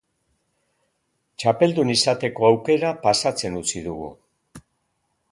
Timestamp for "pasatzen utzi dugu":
3.03-4.09